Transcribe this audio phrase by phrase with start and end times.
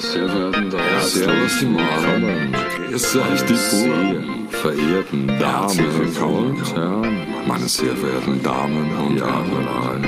[0.00, 2.52] Servus die Morgen.
[2.88, 7.46] Grüß euch die sehr verehrten Damen und Herren.
[7.46, 10.04] Meine sehr verehrten Damen und Herren.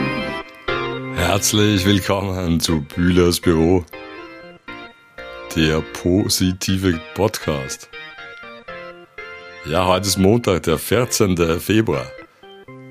[1.14, 3.85] Herzlich willkommen zu Bühlers Büro,
[5.54, 7.88] der positive Podcast.
[9.67, 11.60] Ja, heute ist Montag, der 14.
[11.60, 12.06] Februar,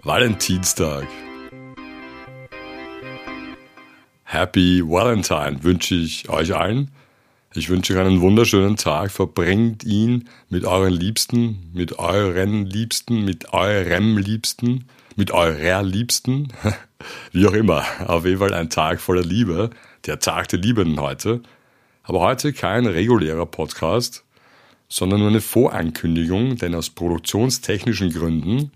[0.04, 1.08] Valentinstag.
[4.28, 6.90] Happy Valentine wünsche ich euch allen.
[7.54, 9.12] Ich wünsche euch einen wunderschönen Tag.
[9.12, 16.48] Verbringt ihn mit euren Liebsten, mit euren Liebsten, mit eurem Liebsten, mit eurer Liebsten.
[17.34, 17.86] Wie auch immer.
[18.08, 19.70] Auf jeden Fall ein Tag voller Liebe.
[20.08, 21.42] Der Tag der Liebenden heute.
[22.02, 24.23] Aber heute kein regulärer Podcast,
[24.90, 28.72] sondern nur eine Vorankündigung, denn aus produktionstechnischen Gründen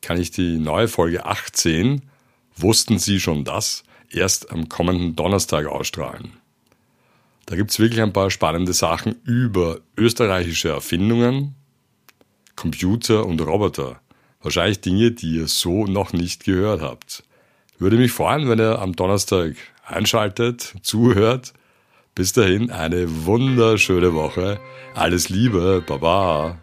[0.00, 2.00] kann ich die neue Folge 18,
[2.56, 6.32] wussten Sie schon das, erst am kommenden Donnerstag ausstrahlen.
[7.46, 11.54] Da gibt es wirklich ein paar spannende Sachen über österreichische Erfindungen,
[12.54, 14.00] Computer und Roboter.
[14.42, 17.24] Wahrscheinlich Dinge, die ihr so noch nicht gehört habt.
[17.78, 21.52] Würde mich freuen, wenn ihr am Donnerstag einschaltet, zuhört.
[22.14, 24.60] Bis dahin eine wunderschöne Woche.
[24.94, 26.58] Alles Liebe, Baba.